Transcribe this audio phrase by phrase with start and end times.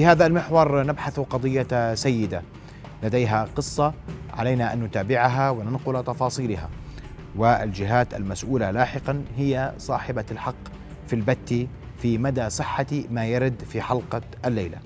[0.00, 2.42] في هذا المحور نبحث قضية سيدة.
[3.02, 3.94] لديها قصة
[4.32, 6.68] علينا أن نتابعها وننقل تفاصيلها.
[7.36, 10.54] والجهات المسؤولة لاحقا هي صاحبة الحق
[11.06, 11.68] في البت
[11.98, 14.78] في مدى صحة ما يرد في حلقة الليلة.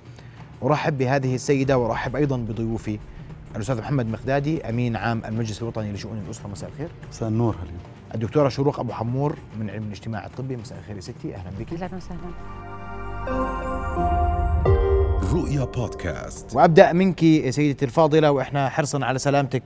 [0.63, 2.99] أرحب بهذه السيدة وأرحب أيضا بضيوفي.
[3.57, 6.49] الأستاذ محمد مقدادي أمين عام المجلس الوطني لشؤون الأسرة.
[6.49, 6.89] مساء الخير.
[7.11, 7.79] مساء النور هلين
[8.15, 10.57] الدكتورة شروق أبو حمور من علم الاجتماع الطبي.
[10.57, 11.35] مساء الخير يا ستي.
[11.35, 11.73] أهلا بك.
[11.73, 13.74] أهلا وسهلا.
[15.35, 16.55] رؤيا بودكاست.
[16.55, 19.63] وأبدأ منك سيدتي الفاضلة وإحنا حرصا على سلامتك.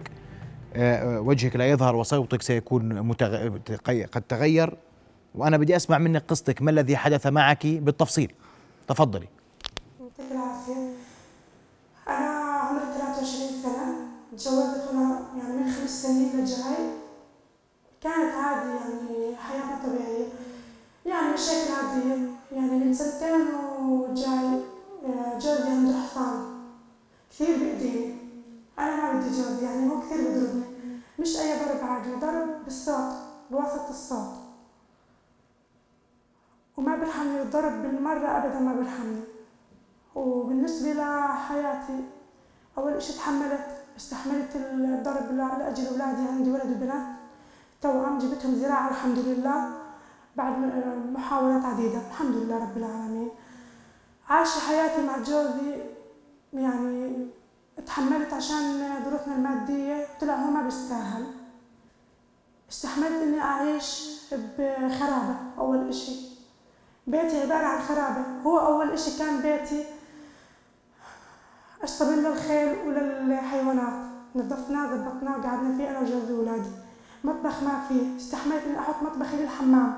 [0.77, 3.49] آه، آه، وجهك لا يظهر وصوتك سيكون متغ...
[4.13, 4.77] قد تغير.
[5.35, 8.33] وأنا بدي أسمع منك قصتك ما الذي حدث معك بالتفصيل؟
[8.89, 9.29] تفضلي.
[10.01, 10.93] يعطيك العافية
[12.09, 12.29] أنا
[12.61, 13.95] عمري 23 سنة
[14.37, 16.85] تزوجت وأنا يعني من خمس سنين للجاي
[18.01, 20.27] كانت عادي يعني حياتنا طبيعية.
[21.07, 22.17] يعني مشاكل عادية
[22.53, 23.47] يعني من سنتين
[23.81, 24.78] وجاي.
[25.39, 26.59] جوزي عنده حصان
[27.31, 28.17] كثير بإيديني
[28.79, 30.65] أنا ما بدي جوزي يعني هو كثير بضربني
[31.19, 33.13] مش أي ضرب عادي ضرب بالصوت
[33.51, 34.35] بواسطة الصوت.
[36.77, 39.21] وما بيرحمني الضرب بالمرة أبدا ما بيرحمني
[40.15, 42.05] وبالنسبة لحياتي
[42.79, 47.07] أول إشي تحملت استحملت الضرب لأجل أولادي عندي ولد وبنات.
[47.83, 49.71] توأم جبتهم زراعة الحمد لله.
[50.37, 50.53] بعد
[51.13, 52.01] محاولات عديدة.
[52.11, 53.31] الحمد لله رب العالمين.
[54.29, 55.83] عايشة حياتي مع جوزي
[56.53, 57.27] يعني
[57.87, 61.27] تحملت عشان ظروفنا المادية طلع هو ما بيستاهل.
[62.71, 66.29] استحملت إني أعيش بخرابة أول إشي.
[67.07, 68.25] بيتي عبارة عن خرابة.
[68.47, 69.85] هو أول إشي كان بيتي
[71.83, 74.09] أشطب للخيل وللحيوانات.
[74.35, 76.71] نظفناه ظبطناه قعدنا فيه أنا وجوزي وولادي.
[77.25, 78.17] مطبخ ما فيه.
[78.17, 79.97] استحملت إني أحط مطبخي للحمام.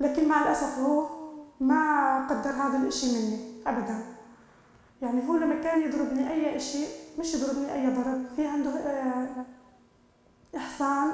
[0.00, 1.17] لكن مع الأسف هو
[1.60, 4.04] ما قدر هذا الإشي مني أبدا.
[5.02, 6.84] يعني هو لما كان يضربني أي إشي
[7.18, 9.44] مش يضربني أي ضرب في عنده آه،
[10.56, 11.10] إحصان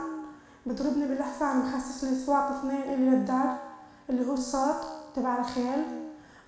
[0.67, 3.59] بضربني بالإحصان مخصص لي صواط اثنين إلي للدار
[4.11, 4.77] اللي هو الصوت
[5.17, 5.85] تبع الخيل.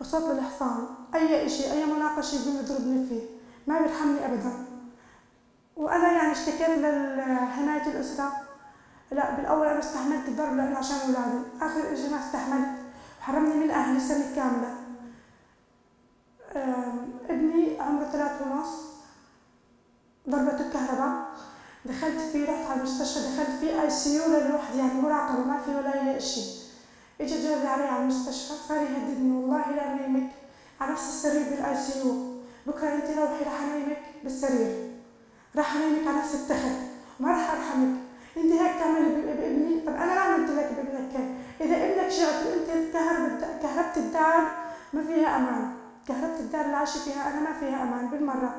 [0.00, 3.20] وصوت للحصان أي إشي أي مناقشة يقوم يضربني فيه
[3.66, 4.52] ما بيرحمني أبدا.
[5.76, 8.32] وأنا يعني اشتكيت لحماية الأسرة.
[9.12, 12.85] لا بالأول أنا استحملت الضرب لأنه عشان أولادي آخر إشي ما استحملت.
[13.26, 14.74] وحرمني من أهلي سنة كاملة.
[17.30, 18.74] ابني عمره ثلاث ونص
[20.28, 21.26] ضربته الكهرباء.
[21.84, 26.16] دخلت فيه رحت على المستشفى دخلت فيه ICU للوحدة يعني مراقبة ما في ولا أي
[26.16, 26.40] إشي
[27.20, 30.30] اجى جوزي علي على المستشفى صار يهددني والله لا أنيمك.
[30.80, 34.90] على نفس السرير بال ICU بكرة أنت روحي راح أنيمك بالسرير.
[35.56, 36.76] راح أنيمك على نفس التخت.
[37.20, 37.96] ما راح أرحمك.
[38.36, 39.80] أنت هيك تعملي بابني.
[39.80, 41.30] طب أنا ما عملت لك بابنك هيك
[41.60, 42.12] إذا إبنك
[42.46, 44.50] وانت كهربت كهربت الدار
[44.92, 45.72] ما فيها أمان.
[46.08, 48.54] كهربت الدار اللي عايشه فيها أنا ما فيها أمان بالمرة.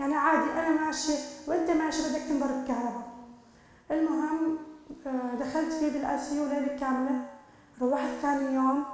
[0.00, 1.12] يعني عادي أنا ماشي
[1.46, 3.12] وأنت ماشي بدك تنضرب كهرباء.
[3.90, 4.58] المهم
[5.06, 7.24] آه، دخلت فيه بالاي ليله كاملة.
[7.80, 8.84] روحت ثاني يوم.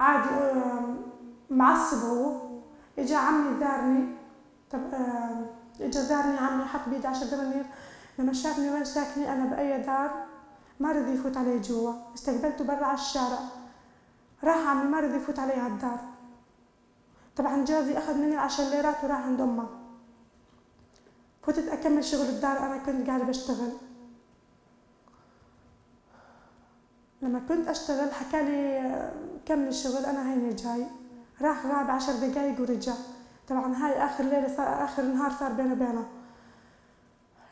[0.00, 0.28] عادي
[1.50, 2.36] معصب هو.
[2.98, 4.14] إجا عمي زارني.
[4.70, 5.46] طب آم،
[5.80, 7.66] إجا زارني عمي حط بيدي عشر دنانير.
[8.18, 10.29] لما شافني وين ساكنة أنا بأي دار.
[10.80, 11.92] ما رضي يفوت علي جوا.
[12.14, 13.38] استقبلته برا على الشارع.
[14.44, 16.00] راح عمي ما رضي يفوت علي على الدار.
[17.36, 19.66] طبعا جوزي أخذ مني العشر ليرات وراح عند أمه.
[21.42, 23.72] فتت أكمل شغل الدار أنا كنت قاعدة بشتغل.
[27.22, 29.12] لما كنت أشتغل حكى لي آه،
[29.46, 30.86] كمل الشغل أنا هيني جاي.
[31.40, 32.94] راح غاب عشر دقايق ورجع.
[33.48, 36.08] طبعا هاي آخر ليلة صار آخر نهار صار بيني وبينه.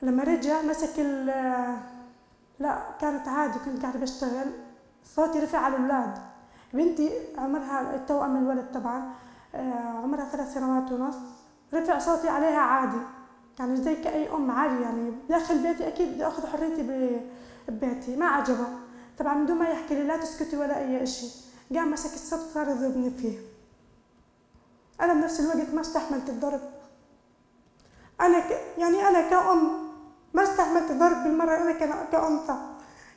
[0.03, 1.31] لما رجع مسك ال
[2.59, 4.51] لا كانت عادي كنت قاعدة بشتغل.
[5.05, 6.19] صوتي رفع على الأولاد.
[6.73, 9.11] بنتي عمرها التوأم الولد طبعا
[9.55, 11.17] آه، عمرها ثلاث سنوات ونص.
[11.75, 13.01] رفع صوتي عليها عادي.
[13.59, 16.83] يعني زي كأي أم عادي يعني داخل بيتي أكيد بدي أخذ حريتي
[17.69, 18.17] ببيتي.
[18.17, 18.67] ما عجبه.
[19.19, 21.31] طبعا من دون ما يحكي لي لا تسكتي ولا أي شيء
[21.75, 23.39] قام مسك الصوت صار يضربني فيه.
[25.01, 26.61] أنا بنفس الوقت ما استحملت الضرب.
[28.21, 28.51] أنا ك...
[28.78, 29.88] يعني أنا كأم
[30.34, 32.57] ما استحملت الضرب بالمرة أنا ك- كأنثى.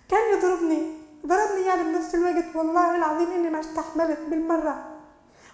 [0.09, 0.97] كان يضربني.
[1.25, 2.55] ضربني يعني بنفس الوقت.
[2.55, 4.75] والله العظيم إني ما استحملت بالمرة.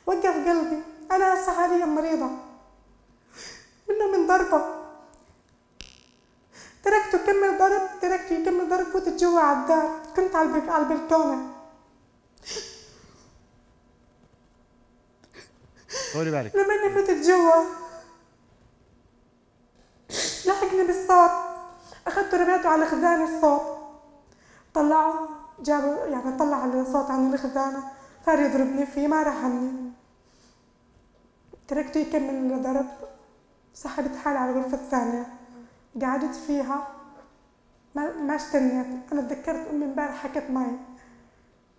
[0.05, 0.81] وقف قلبي.
[1.33, 2.29] هسه حاليا مريضة.
[3.89, 4.77] منه من ضربة.
[6.83, 9.99] تركته يكمل ضرب تركته يكمل ضرب فوت جوا على الدار.
[10.15, 11.53] كنت على البلكونة.
[16.13, 17.63] طولي بالك لما إني فتت جوا
[20.45, 21.46] لحقني بالصوت.
[22.17, 23.61] اخذته رميته على خزانة الصوت
[24.73, 25.29] طلعه
[25.59, 27.83] جابوا يعني طلع الصوت عن الخزانة
[28.25, 29.91] صار يضربني فيه ما رحمني
[31.67, 32.85] تركته يكمل الضرب.
[33.73, 35.25] سحبت حالي على الغرفة الثانية
[36.01, 36.87] قعدت فيها.
[37.95, 38.39] ما ما
[39.11, 40.77] أنا تذكرت أمي امبارح حكت معي.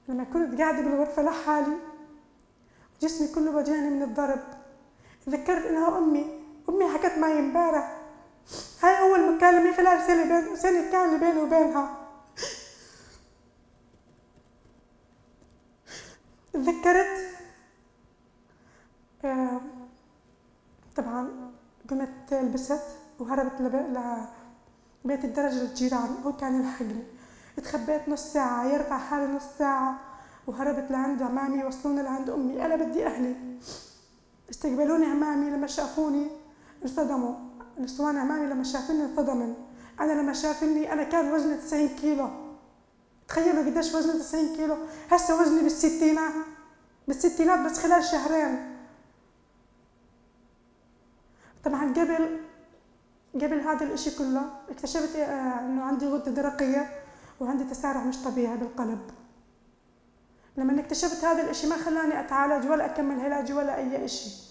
[0.09, 1.77] لما كنت قاعدة بالغرفة لحالي
[3.01, 4.41] جسمي كله وجعني من الضرب.
[5.27, 6.27] تذكرت إنها أمي.
[6.69, 7.98] أمي حكت معي امبارح.
[8.83, 12.09] هاي أول مكالمة خلال سنة بين سنة كاملة بيني وبينها.
[16.53, 17.29] تذكرت؟
[20.97, 21.51] طبعا
[21.91, 22.83] قمت لبست
[23.19, 23.61] وهربت
[25.05, 27.03] لبيت الدرج للجيران هو كان يلحقني.
[27.59, 30.01] اتخبيت نص ساعة يرفع حالي نص ساعة
[30.47, 32.67] وهربت لعند عمامي وصلوني لعند أمي.
[32.67, 33.37] أنا بدي أهلي.
[34.51, 36.31] استقبلوني عمامي لما شافوني
[36.83, 37.48] انصدموا.
[37.79, 39.55] نسوان عمامي لما شافوني انصدموا
[40.01, 42.29] أنا لما شافني أنا كان وزني 90 كيلو.
[43.29, 44.77] تخيلوا قديش وزني 90 كيلو.
[45.11, 46.33] هسه وزني بالستينات.
[47.09, 48.77] بالستينات بس خلال شهرين.
[51.65, 52.41] طبعا قبل
[53.35, 56.91] قبل هذا الإشي كله اكتشفت آه، إنه عندي غدة درقية
[57.41, 59.11] وعندي تسارع مش طبيعي بالقلب.
[60.57, 64.48] لما اكتشفت هذا الإشي ما خلاني أتعالج ولا أكمل علاجي ولا أي إشي.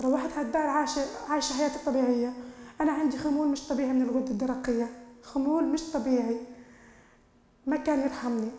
[0.00, 2.32] روحت هالدار عايشة عايشة حياتي طبيعية
[2.80, 4.88] أنا عندي خمول مش طبيعي من الغدة الدرقية.
[5.22, 6.40] خمول مش طبيعي.
[7.66, 8.50] ما كان يرحمني.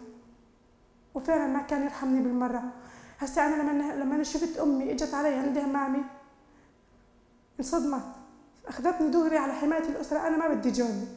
[1.15, 2.63] وفعلا ما كان يرحمني بالمرة.
[3.19, 6.03] هسه أنا لما لما أنا شفت أمي إجت علي عندها مامي
[7.59, 8.03] انصدمت.
[8.67, 10.27] أخذتني دغري على حماية الأسرة.
[10.27, 11.07] أنا ما بدي جوزي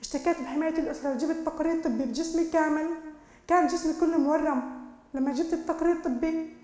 [0.00, 2.88] اشتكيت بحماية الأسرة وجبت تقرير طبي بجسمي كامل.
[3.48, 4.62] كان جسمي كله مورم.
[5.14, 6.56] لما جبت التقرير الطبي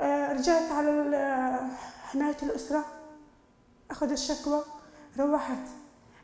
[0.00, 0.90] آه، رجعت على
[2.12, 2.84] حماية الأسرة.
[3.90, 4.62] أخذ الشكوى.
[5.18, 5.58] روحت.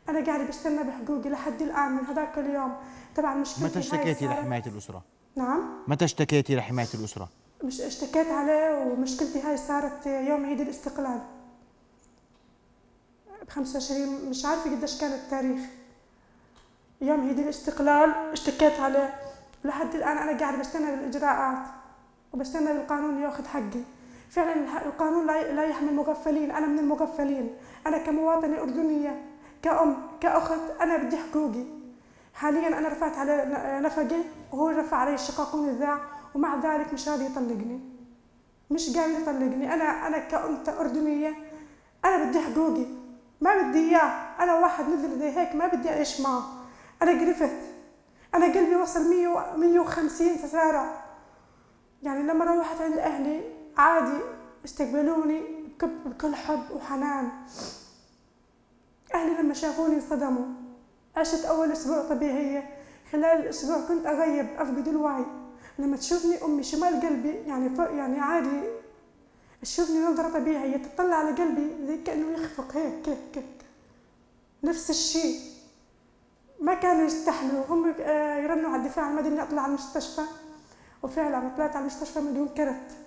[0.09, 2.75] أنا قاعدة بستنى بحقوقي لحد الآن من هذاك اليوم.
[3.15, 5.03] طبعا مشكلتي متى اشتكيتي لحماية الأسرة؟
[5.35, 5.83] نعم.
[5.87, 7.29] متى اشتكيتي لحماية الأسرة؟
[7.63, 11.21] مش اشتكيت عليه ومشكلتي هاي صارت يوم عيد الاستقلال.
[13.47, 15.61] ب 25 مش عارفة قديش كان التاريخ.
[17.01, 19.19] يوم عيد الاستقلال اشتكيت عليه.
[19.63, 21.67] لحد الآن أنا قاعدة بستنى بالإجراءات
[22.33, 23.81] وبستنى بالقانون ياخذ حقي.
[24.29, 26.51] فعلا القانون لا يحمي المغفلين.
[26.51, 27.55] أنا من المغفلين.
[27.87, 29.25] أنا كمواطنة أردنية
[29.61, 31.63] كأم كأخت أنا بدي حقوقي.
[32.33, 35.99] حاليا أنا رفعت على نفقة وهو رفع علي الشقاقون الذاع
[36.35, 37.79] ومع ذلك مش راضي يطلقني.
[38.71, 39.73] مش قاعد يطلقني.
[39.73, 41.33] أنا أنا كأم أردنية
[42.05, 42.85] أنا بدي حقوقي.
[43.41, 44.43] ما بدي إياه.
[44.43, 46.43] أنا واحد مثل زي هيك ما بدي أعيش معه.
[47.01, 47.57] أنا قرفت.
[48.35, 51.03] أنا قلبي وصل 100 150 تسارع.
[52.03, 54.17] يعني لما روحت عند أهلي عادي
[54.65, 55.41] استقبلوني
[56.05, 57.31] بكل حب وحنان.
[59.13, 60.45] أهلي لما شافوني انصدموا.
[61.15, 62.77] عشت أول أسبوع طبيعية.
[63.11, 65.25] خلال الأسبوع كنت أغيب أفقد الوعي.
[65.79, 68.63] لما تشوفني أمي شمال قلبي يعني يعني عادي.
[69.61, 73.65] تشوفني نظرة طبيعية تطلع على قلبي زي كأنه يخفق هيك هيك هيك
[74.63, 75.39] نفس الشيء.
[76.59, 77.63] ما كانوا يستحملوا.
[77.69, 80.21] هم آه، يرنوا على الدفاع المدني أطلع على المستشفى.
[81.03, 83.06] وفعلا طلعت على المستشفى بدون كرت.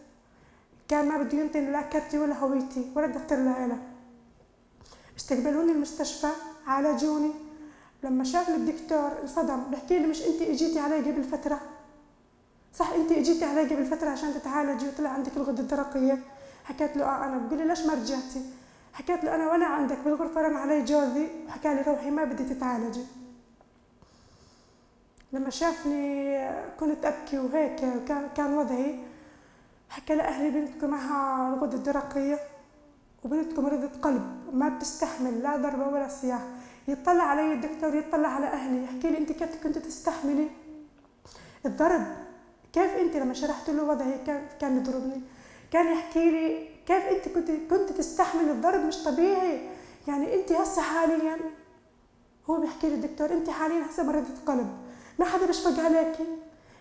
[0.91, 3.79] كان ما بده ينطيني لا كرتي ولا هويتي ولا دفتر العيلة
[5.17, 6.31] استقبلوني المستشفى
[6.67, 7.31] عالجوني.
[8.03, 11.61] لما شافني الدكتور انصدم بحكي لي مش انت اجيتي علي قبل فترة؟
[12.75, 16.19] صح انت اجيتي علي قبل فترة عشان تتعالجي وطلع عندك الغدة الدرقية.
[16.65, 18.43] حكيت له آه أنا بقول لي ليش ما رجعتي؟
[18.93, 23.05] حكيت له أنا وأنا عندك بالغرفة رن علي جوزي وحكى لي روحي ما بدي تتعالجي.
[25.33, 26.39] لما شافني
[26.81, 27.81] كنت أبكي وهيك
[28.37, 29.10] كان وضعي.
[29.91, 32.39] حكى لاهلي بنتكم معها الغده الدرقية
[33.25, 36.41] وبنتكم مريضة قلب ما بتستحمل لا ضربة ولا صياح
[36.89, 40.49] يطلع علي الدكتور يطلع على أهلي يحكي لي أنت كيف كنت تستحملي
[41.67, 42.07] الضرب؟
[42.73, 44.19] كيف أنت لما شرحت له وضعي
[44.61, 45.21] كان يضربني؟
[45.73, 49.69] كان يحكي لي كيف أنت كنت كنت تستحمل الضرب؟ مش طبيعي.
[50.09, 51.37] يعني أنت هسه حاليا
[52.51, 54.79] هو بيحكي لي الدكتور أنت حاليا هسه مريضة قلب.
[55.19, 56.25] ما حدا بيشفق عليكي؟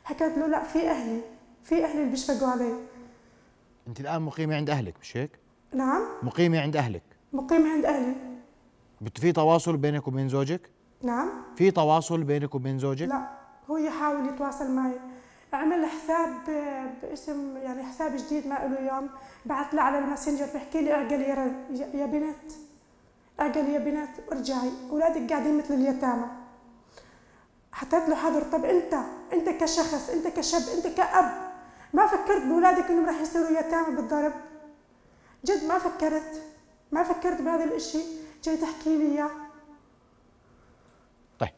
[0.04, 1.22] حكيت له لا في أهلي
[1.63, 2.74] في أهلي اللي بيشفقوا علي.
[3.89, 5.31] أنت الآن مقيمة عند أهلك مش هيك؟
[5.74, 6.01] نعم.
[6.24, 7.03] مقيمة عند أهلك.
[7.34, 8.15] مقيمة عند أهلي.
[9.15, 10.69] في تواصل بينك وبين زوجك؟
[11.03, 11.29] نعم.
[11.55, 13.29] في تواصل بينك وبين زوجك؟ لا
[13.69, 15.00] هو يحاول يتواصل معي.
[15.53, 16.34] عمل حساب
[17.01, 19.10] باسم يعني حساب جديد ما له يوم.
[19.46, 22.51] بعث له على الماسنجر بحكي لي اعقلي يا, يا بنت
[23.39, 26.25] اعقلي يا بنت وارجعي أولادك قاعدين مثل اليتامى.
[27.72, 28.93] حطيت له حذر طب أنت
[29.34, 31.49] أنت كشخص أنت كشاب أنت كأب
[31.93, 34.34] ما فكرت باولادك إنهم راح يصيروا يتامى بالضرب؟
[35.46, 36.43] جد ما فكرت؟
[36.91, 37.98] ما فكرت بهذا الإشي؟
[38.43, 39.29] جاي تحكي لي إياه؟
[41.39, 41.50] طيب.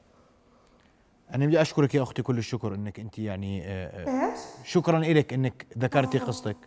[1.35, 5.65] أنا بدي أشكرك يا أختي كل الشكر إنك أنت يعني آه، إيش؟ شكرا لك إنك
[5.77, 6.21] ذكرتي آه.
[6.21, 6.57] قصتك.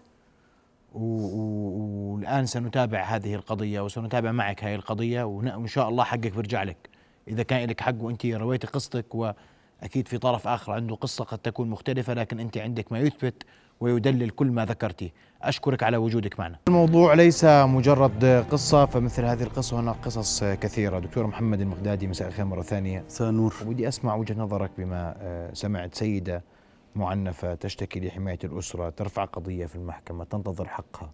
[0.94, 6.88] والآن سنتابع هذه القضية وسنتابع معك هذه القضية وإن شاء الله حقك بيرجع لك.
[7.28, 9.14] إذا كان لك حق وأنت رويتي قصتك
[9.82, 13.42] وأكيد في طرف آخر عنده قصة قد تكون مختلفة لكن أنت عندك ما يثبت
[13.80, 15.12] ويدلل كل ما ذكرتي
[15.42, 16.58] أشكرك على وجودك معنا.
[16.68, 20.98] الموضوع ليس مجرد قصة فمثل هذه القصة هناك قصص كثيرة.
[20.98, 23.04] دكتور محمد المقدادي مساء الخير مرة ثانية.
[23.06, 23.54] مساء النور.
[23.66, 26.42] ودي أسمع وجهة نظرك بما سمعت سيدة
[26.96, 31.10] معنفة تشتكي لحماية الأسرة ترفع قضية في المحكمة تنتظر حقها.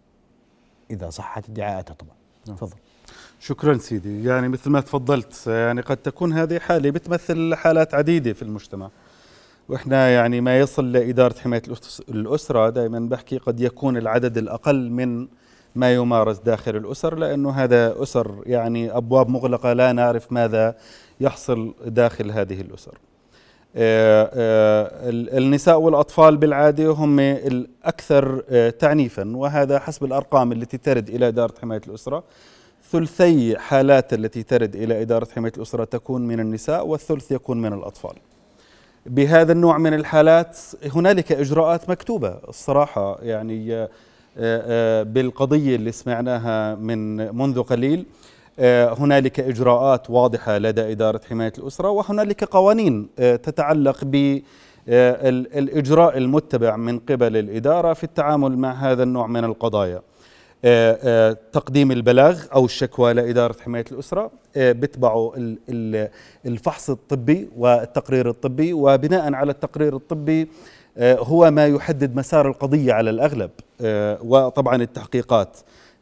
[0.90, 2.14] إذا صحت ادعاءاتها طبعا.
[2.46, 2.56] نعم.
[2.56, 2.76] تفضل.
[3.40, 4.24] شكرا سيدي.
[4.24, 8.90] يعني مثل ما تفضلت يعني قد تكون هذه حالة بتمثل حالات عديدة في المجتمع.
[9.68, 11.62] وإحنا يعني ما يصل لإدارة حماية
[12.08, 12.70] الأسرة.
[12.70, 15.28] دائما بحكي قد يكون العدد الأقل من
[15.74, 19.72] ما يمارس داخل الأسر لأنه هذا أسر يعني أبواب مغلقة.
[19.72, 20.74] لا نعرف ماذا
[21.20, 22.98] يحصل داخل هذه الأسر.
[23.76, 29.36] آه، آه، النساء والأطفال بالعادة هم الأكثر آه، تعنيفا.
[29.36, 32.24] وهذا حسب الأرقام التي ترد إلى إدارة حماية الأسرة.
[32.90, 38.14] ثلثي حالات التي ترد إلى إدارة حماية الأسرة تكون من النساء والثلث يكون من الأطفال
[39.06, 40.58] بهذا النوع من الحالات
[40.94, 43.88] هنالك إجراءات مكتوبة الصراحة يعني
[45.04, 48.06] بالقضية اللي سمعناها من منذ قليل
[48.58, 54.40] آه، هنالك إجراءات واضحة لدى إدارة حماية الأسرة وهنالك قوانين آه، تتعلق ب
[54.88, 60.02] آه، الإجراء المتبع من قبل الإدارة في التعامل مع هذا النوع من القضايا.
[61.52, 65.32] تقديم البلاغ أو الشكوى لإدارة حماية الأسرة بتبعوا
[66.46, 70.48] الفحص الطبي والتقرير الطبي وبناء على التقرير الطبي
[71.00, 73.50] هو ما يحدد مسار القضية على الأغلب
[74.24, 75.56] وطبعا التحقيقات.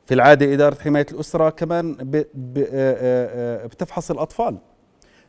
[0.07, 1.97] في العادة إدارة حماية الأسرة كمان
[3.65, 4.57] بتفحص الأطفال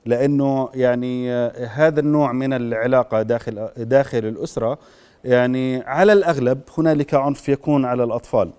[0.05, 1.31] لأنه يعني
[1.65, 4.79] هذا النوع من العلاقة داخل داخل الأسرة
[5.23, 8.51] يعني على الأغلب هنالك عنف يكون على الأطفال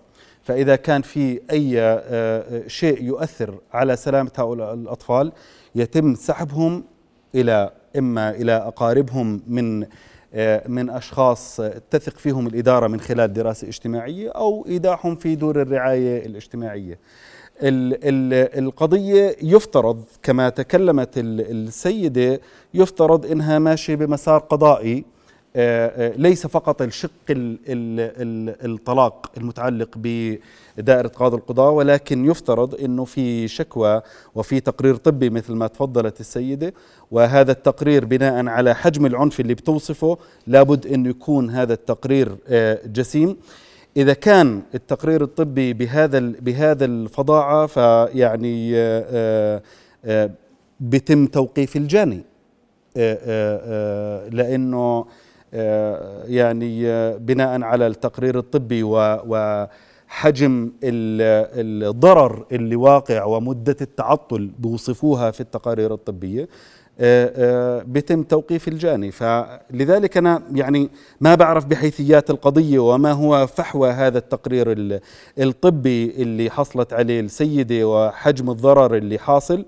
[0.50, 2.00] فإذا كان في أي
[2.66, 5.32] شيء يؤثر على سلامة هؤلاء الأطفال
[5.74, 6.84] يتم سحبهم
[7.34, 9.86] إلى إما إلى أقاربهم من
[10.34, 16.26] آه، من أشخاص تثق فيهم الإدارة من خلال دراسة اجتماعية أو إيداعهم في دور الرعاية
[16.26, 16.98] الاجتماعية.
[17.62, 22.40] القضية يفترض كما تكلمت السيدة
[22.74, 25.04] يفترض إنها ماشية بمسار قضائي آه، آه،
[26.16, 27.10] ليس فقط الشق
[28.64, 34.02] الطلاق المتعلق بدائرة قاضي القضاء ولكن يفترض أنه في شكوى
[34.34, 36.74] وفي تقرير طبي مثل ما تفضلت السيدة.
[37.10, 43.36] وهذا التقرير بناء على حجم العنف اللي بتوصفه لابد أنه يكون هذا التقرير آه، جسيم.
[43.96, 48.72] إذا كان التقرير الطبي بهذا بهذا الفظاعة فيعني
[50.80, 52.24] بيتم توقيف الجاني.
[54.30, 55.06] لأنه آه،
[55.52, 65.94] يعني آه، بناء على التقرير الطبي وحجم الضرر اللي واقع ومدة التعطل بوصفوها في التقارير
[65.94, 66.48] الطبية
[67.02, 69.10] آه، بيتم توقيف الجاني.
[69.10, 70.90] فلذلك أنا يعني
[71.20, 75.00] ما بعرف بحيثيات القضية وما هو فحوى هذا التقرير
[75.38, 79.64] الطبي اللي حصلت عليه السيدة وحجم الضرر اللي حاصل.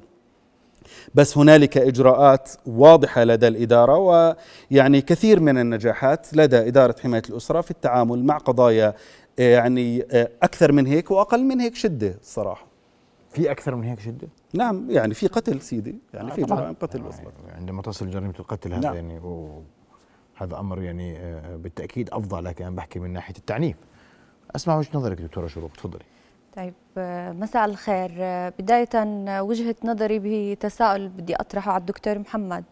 [1.15, 7.71] بس هنالك إجراءات واضحة لدى الإدارة ويعني كثير من النجاحات لدى إدارة حماية الأسرة في
[7.71, 8.95] التعامل مع قضايا
[9.39, 12.67] آه، يعني آه، أكثر من هيك وأقل من هيك شدة الصراحه
[13.31, 17.33] في أكثر من هيك شدة؟ نعم يعني في قتل سيدي يعني في جرائم قتل وصلت.
[17.57, 18.95] عندما تصل جريمة القتل هذا نعم.
[18.95, 19.21] يعني
[20.35, 23.77] هذا أمر يعني آه، بالتأكيد أفضل لكن أنا بحكي من ناحية التعنيف.
[24.57, 26.05] أسمع وجهة نظرك دكتورة شروق تفضلي.
[26.57, 26.75] طيب
[27.41, 28.11] مساء الخير.
[28.59, 28.89] بداية
[29.41, 30.19] وجهة نظري
[30.55, 32.65] بتساؤل بدي أطرحه على الدكتور محمد.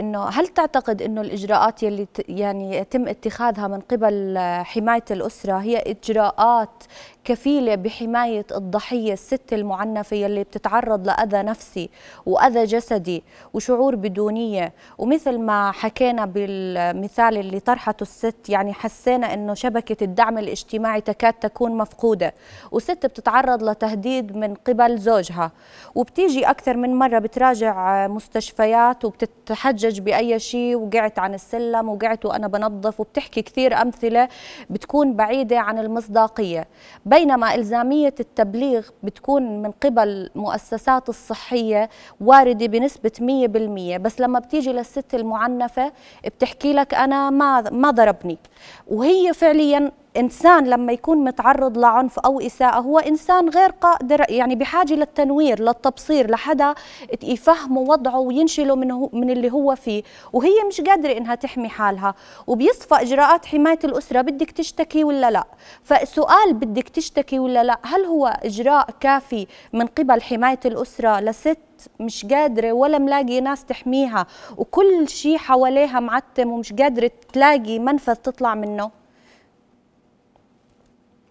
[0.00, 6.84] إنه هل تعتقد إنه الإجراءات يلي يعني يتم اتخاذها من قبل حماية الأسرة هي إجراءات
[7.24, 11.90] كفيلة بحماية الضحية الست المعنفة يلي بتتعرض لأذى نفسي
[12.26, 13.22] وأذى جسدي
[13.54, 14.72] وشعور بدونية.
[14.98, 21.76] ومثل ما حكينا بالمثال اللي طرحته الست يعني حسينا إنه شبكة الدعم الاجتماعي تكاد تكون
[21.76, 22.34] مفقودة
[22.72, 25.52] وست بتتعرض لتهديد من قبل زوجها.
[25.94, 33.00] وبتيجي أكثر من مرة بتراجع مستشفيات وبتتحجج بأي شيء وقعت عن السلم وقعت وأنا بنظف
[33.00, 34.28] وبتحكي كثير أمثلة
[34.70, 36.68] بتكون بعيدة عن المصداقية.
[37.06, 41.90] بينما إلزامية التبليغ بتكون من قبل مؤسسات الصحية
[42.20, 45.92] واردة بنسبة 100% بس لما بتيجي للست المعنفة
[46.24, 48.38] بتحكي لك أنا ما ما ضربني.
[48.86, 54.92] وهي فعليا انسان لما يكون متعرض لعنف أو إساءة هو إنسان غير قادر يعني بحاجة
[54.94, 56.74] للتنوير للتبصير لحدا
[57.22, 60.02] يفهمه وضعه وينشله من من اللي هو فيه.
[60.32, 62.14] وهي مش قادرة إنها تحمي حالها.
[62.46, 65.44] وبيصفى إجراءات حماية الأسرة بدك تشتكي ولا لا؟
[65.82, 71.58] فسؤال بدك تشتكي ولا لا؟ هل هو إجراء كافي من قبل حماية الأسرة لست
[72.00, 78.54] مش قادرة ولا ملاقي ناس تحميها وكل شيء حواليها معتم ومش قادرة تلاقي منفذ تطلع
[78.54, 78.90] منه؟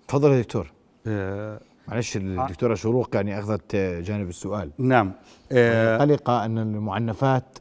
[0.07, 0.71] تفضل يا دكتور.
[1.07, 4.71] آه معلش الدكتورة شروق يعني أخذت جانب السؤال.
[4.77, 5.11] نعم.
[5.51, 7.57] آه قلقة أن المعنفات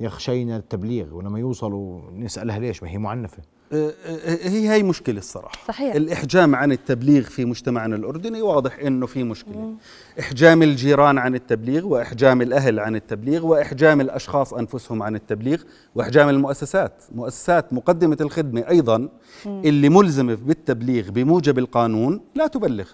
[0.00, 3.38] يخشين التبليغ ولما يوصلوا نسألها ليش؟ ما هي معنفة.
[3.38, 5.94] آه، آه، هي هي مشكلة الصراحة صحيح.
[5.94, 9.76] الإحجام عن التبليغ في مجتمعنا الأردني واضح أنه في مشكلة مم.
[10.20, 15.62] إحجام الجيران عن التبليغ وإحجام الأهل عن التبليغ وإحجام الأشخاص أنفسهم عن التبليغ
[15.94, 19.62] وإحجام المؤسسات مؤسسات مقدمة الخدمة أيضا مم.
[19.64, 22.88] اللي ملزمة بالتبليغ بموجب القانون لا تبلغ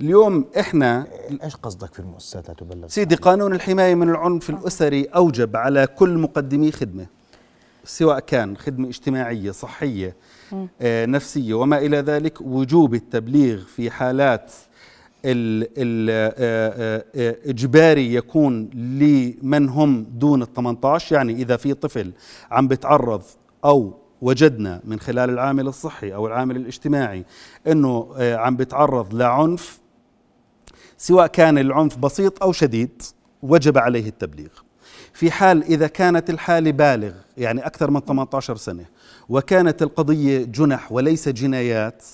[0.00, 1.06] اليوم إحنا
[1.44, 6.18] إيش قصدك في المؤسسات لا تبلغ سيدي قانون الحماية من العنف الأسري أوجب على كل
[6.18, 7.06] مقدمي خدمة
[7.84, 10.16] سواء كان خدمة اجتماعية صحية
[10.80, 14.52] آه نفسية وما إلى ذلك وجوب التبليغ في حالات
[17.14, 22.12] الإجباري آه، آه، يكون لمن هم دون ال 18 يعني إذا في طفل
[22.50, 23.22] عم بتعرض
[23.64, 27.24] أو وجدنا من خلال العامل الصحي أو العامل الاجتماعي
[27.66, 29.80] أنه عم بتعرض لعنف
[30.96, 33.02] سواء كان العنف بسيط أو شديد
[33.42, 34.50] وجب عليه التبليغ.
[35.12, 38.84] في حال إذا كانت الحالة بالغ يعني أكثر من 18 سنة
[39.28, 42.04] وكانت القضية جنح وليس جنايات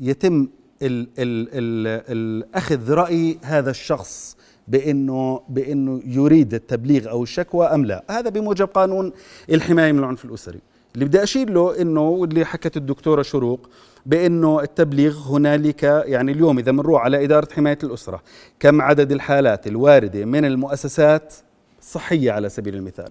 [0.00, 0.48] يتم
[0.82, 4.36] ال ال ال الأخذ رأي هذا الشخص
[4.68, 9.12] بأنه بأنه يريد التبليغ أو الشكوى أم لا، هذا بموجب قانون
[9.50, 10.58] الحماية من العنف الأسري.
[10.94, 13.68] اللي بدي أشير له إنه واللي حكت الدكتورة شروق
[14.06, 18.22] بأنه التبليغ هنالك يعني اليوم إذا بنروح على إدارة حماية الأسرة
[18.60, 21.34] كم عدد الحالات الواردة من المؤسسات
[21.82, 23.10] الصحية على سبيل المثال.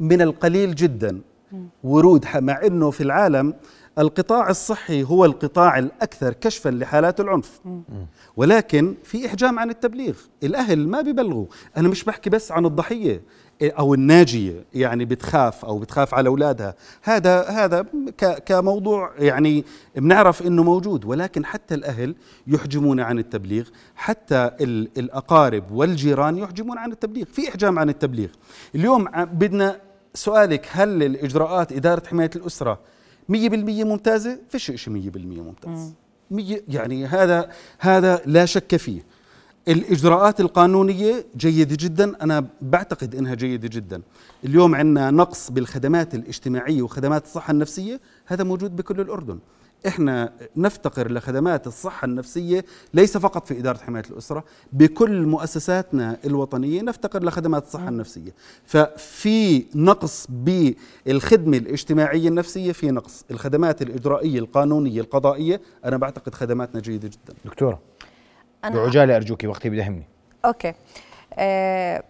[0.00, 1.20] من القليل جدا
[1.84, 3.54] ورود مع إنه في العالم
[3.98, 7.60] القطاع الصحي هو القطاع الأكثر كشفا لحالات العنف.
[8.36, 10.18] ولكن في إحجام عن التبليغ.
[10.42, 11.46] الأهل ما بيبلغوا.
[11.76, 13.22] أنا مش بحكي بس عن الضحية.
[13.62, 16.74] أو الناجية يعني بتخاف أو بتخاف على أولادها.
[17.02, 17.86] هذا هذا
[18.46, 19.64] كموضوع يعني
[19.96, 22.14] بنعرف إنه موجود ولكن حتى الأهل
[22.46, 24.50] يحجمون عن التبليغ حتى
[24.98, 27.24] الأقارب والجيران يحجمون عن التبليغ.
[27.24, 28.28] في إحجام عن التبليغ.
[28.74, 29.80] اليوم بدنا
[30.14, 32.78] سؤالك هل الإجراءات إدارة حماية الأسرة
[33.28, 33.34] 100%
[33.84, 35.94] ممتازة؟ فيش شيء 100% ممتاز.
[36.68, 39.15] يعني هذا هذا لا شك فيه.
[39.68, 42.22] الإجراءات القانونية جيدة جدا.
[42.22, 44.02] أنا بعتقد أنها جيدة جدا.
[44.44, 49.38] اليوم عندنا نقص بالخدمات الاجتماعية وخدمات الصحة النفسية هذا موجود بكل الأردن.
[49.86, 57.24] إحنا نفتقر لخدمات الصحة النفسية ليس فقط في إدارة حماية الأسرة بكل مؤسساتنا الوطنية نفتقر
[57.24, 58.34] لخدمات الصحة النفسية.
[58.64, 67.08] ففي نقص بالخدمة الاجتماعية النفسية في نقص الخدمات الإجرائية القانونية القضائية أنا بعتقد خدماتنا جيدة
[67.08, 67.34] جدا.
[67.44, 67.80] دكتورة.
[68.66, 70.04] أنا بعجالة ارجوكي وقتي بدهمني
[70.44, 70.72] أوكي.
[71.34, 72.02] آه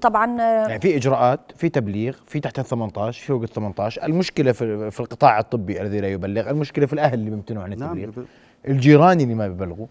[0.00, 4.52] طبعا يعني في إجراءات في تبليغ في تحت ال 18 في فوق ال 18 المشكلة
[4.52, 8.10] في, في القطاع الطبي الذي لا يبلغ المشكلة في الأهل اللي بيمتنعوا عن التبليغ.
[8.16, 8.26] نعم.
[8.68, 9.86] الجيران اللي ما بيبلغوا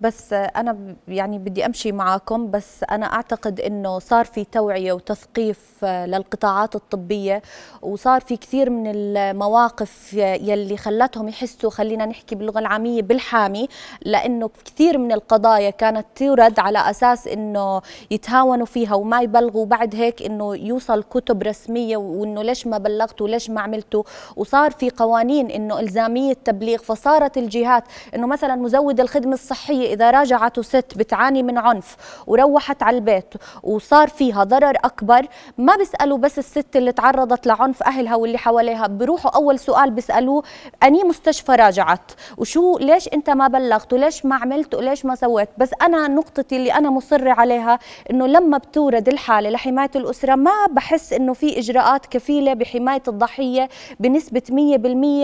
[0.00, 6.74] بس أنا يعني بدي أمشي معكم بس أنا أعتقد إنه صار في توعية وتثقيف للقطاعات
[6.74, 7.42] الطبية
[7.82, 13.68] وصار في كثير من المواقف يلي خلتهم يحسوا خلينا نحكي باللغة العامية بالحامي
[14.04, 20.22] لأنه كثير من القضايا كانت تورد على أساس إنه يتهاونوا فيها وما يبلغوا بعد هيك
[20.22, 24.02] إنه يوصل كتب رسمية وإنه ليش ما بلغتوا ليش ما عملتوا.
[24.36, 30.62] وصار في قوانين إنه إلزامية تبليغ فصارت الجهات إنه مثلا مزود الخدمة الصحية إذا راجعته
[30.62, 31.96] ست بتعاني من عنف
[32.26, 35.26] وروحت على البيت وصار فيها ضرر أكبر
[35.58, 40.42] ما بيسألوا بس الست اللي تعرضت لعنف أهلها واللي حواليها بيروحوا أول سؤال بيسألوه
[40.82, 45.70] أني مستشفى راجعت؟ وشو ليش أنت ما بلغت؟ وليش ما عملت؟ وليش ما سويت؟ بس
[45.82, 47.78] أنا نقطتي اللي أنا مصرة عليها
[48.10, 53.68] إنه لما بتورد الحالة لحماية الأسرة ما بحس إنه في إجراءات كفيلة بحماية الضحية
[54.00, 54.52] بنسبة 100%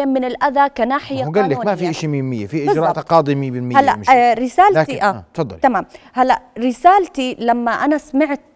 [0.07, 2.11] من الأذى كناحية قانونية قال لك ما في شيء
[2.47, 5.25] 100% في إجراء تقاضي 100% هلأ آه رسالتي آه.
[5.35, 5.87] تفضل تمام.
[6.13, 8.52] هلا رسالتي لما أنا سمعت آه، آه،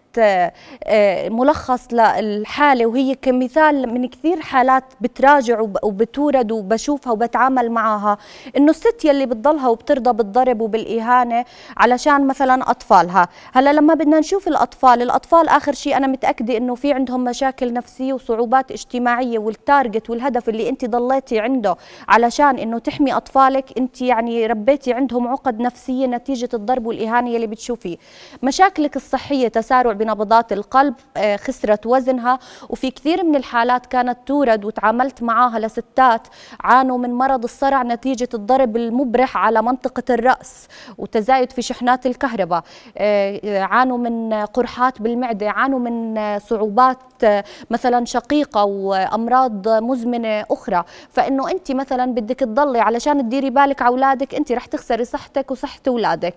[1.31, 8.19] ملخص للحالة وهي كمثال من كثير حالات بتراجع وبتورد وبشوفها وبتعامل معها
[8.57, 11.45] إنه الست يلي بتضلها وبترضى بالضرب وبالإهانة
[11.77, 13.29] علشان مثلا أطفالها.
[13.53, 18.13] هلأ لما بدنا نشوف الأطفال الأطفال آخر شيء أنا متأكدة إنه في عندهم مشاكل نفسية
[18.13, 21.77] وصعوبات اجتماعية والتارجت والهدف اللي أنت ضليتي عنده
[22.09, 27.97] علشان إنه تحمي أطفالك أنت يعني ربيتي عندهم عقد نفسية نتيجة الضرب والإهانة يلي بتشوفيه.
[28.43, 32.39] مشاكلك الصحية تسارع بنبضات القلب آه، خسرت وزنها.
[32.69, 36.29] وفي كثير من الحالات كانت تورد وتعاملت معاها لستات.
[36.61, 42.63] عانوا من مرض الصرع نتيجة الضرب المبرح على منطقة الرأس وتزايد في شحنات الكهرباء.
[42.99, 50.85] آه، عانوا من قرحات بالمعدة عانوا من صعوبات آه، مثلا شقيقة وأمراض مزمنة أخرى.
[51.11, 55.81] فإنه أنت مثلا بدك تضلي علشان تديري بالك على أولادك أنت رح تخسري صحتك وصحة
[55.89, 56.35] أولادك.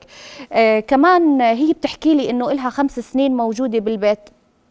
[0.53, 4.19] آه كمان هي بتحكي لي إنه إلها خمس سنين موجودة بالبيت.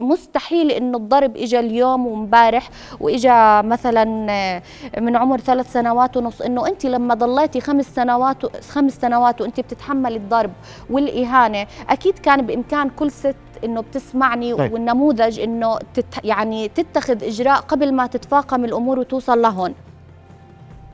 [0.01, 2.71] مستحيل إنه الضرب اجى اليوم وامبارح
[3.01, 4.63] واجى مثلا آه،
[5.01, 6.43] من عمر ثلاث سنوات ونص.
[6.43, 10.51] إنه أنت لما ضليتي خمس سنوات خمس سنوات وأنت بتتحملي الضرب
[10.91, 14.73] والإهانة أكيد كان بإمكان كل ست إنه بتسمعني طيب.
[14.73, 19.75] والنموذج إنه تت يعني تتخذ إجراء قبل ما تتفاقم الأمور وتوصل لهون.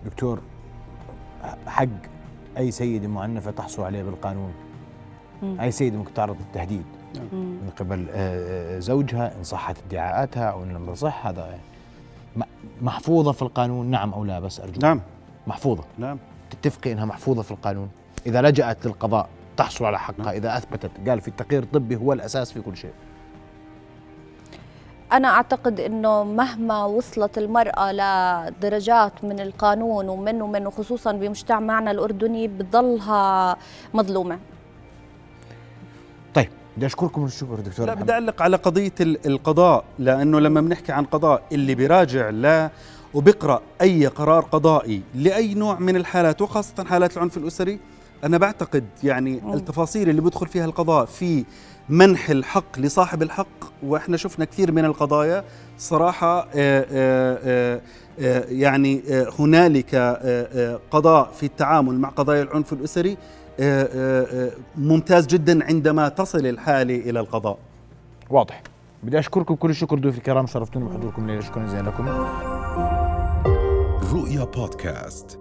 [0.04, 0.40] دكتور
[1.66, 1.86] حق
[2.58, 4.52] أي سيدة معنفة تحصل عليه بالقانون؟
[5.42, 5.60] مم.
[5.60, 6.84] أي سيدة ممكن تعرض للتهديد
[7.32, 11.58] من قبل آه، آه، زوجها إن صحت ادعاءاتها أو ان لم تصح هذا
[12.82, 13.86] محفوظة في القانون.
[13.86, 14.80] نعم أو لا؟ بس أرجو.
[14.82, 15.00] نعم.
[15.46, 15.84] محفوظة.
[15.98, 16.18] نعم.
[16.50, 17.88] تتفقي إنها محفوظة في القانون؟
[18.26, 20.24] إذا لجأت للقضاء تحصل على حقها.
[20.24, 20.34] نعم.
[20.34, 22.92] إذا أثبتت قال في التقرير الطبي هو الأساس في كل شيء.
[25.12, 33.56] أنا أعتقد أنه مهما وصلت المرأة لدرجات من القانون ومن ومن وخصوصا بمجتمعنا الأردني بتضلها
[33.94, 34.38] مظلومة.
[36.76, 41.42] بدي أشكركم الشكر دكتور لا بدي أعلق على قضية القضاء لأنه لما بنحكي عن قضاء
[41.52, 42.70] اللي بيراجع لا
[43.14, 47.78] وبيقرأ أي قرار قضائي لأي نوع من الحالات وخاصة حالات العنف الأسري
[48.24, 51.44] أنا بعتقد يعني التفاصيل اللي بيدخل فيها القضاء في
[51.88, 53.46] منح الحق لصاحب الحق
[53.82, 55.44] وإحنا شفنا كثير من القضايا
[55.78, 57.80] صراحة آآ آه، آآ آه،
[58.20, 59.02] آه، يعني
[59.38, 59.94] هنالك
[60.90, 63.16] قضاء في التعامل مع قضايا العنف الأسري.
[64.76, 67.58] ممتاز جدا عندما تصل الحاله إلى القضاء.
[68.30, 68.62] واضح.
[69.02, 71.40] بدي أشكركم كل الشكر ضيوف الكرام شرفتوني بحضوركم الليلة.
[71.40, 72.08] شكرا جزيلا لكم.
[74.14, 75.38] رؤيا بودكاست.